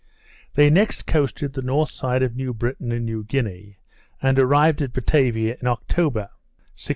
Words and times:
They 0.55 0.71
next 0.71 1.05
coasted 1.05 1.53
the 1.53 1.61
north 1.61 1.91
side 1.91 2.23
of 2.23 2.35
New 2.35 2.55
Britain 2.55 2.91
and 2.91 3.05
New 3.05 3.23
Guinea, 3.23 3.77
and 4.19 4.39
arrived 4.39 4.81
at 4.81 4.93
Batavia 4.93 5.57
in 5.61 5.67
October, 5.67 6.29
1616. 6.73 6.89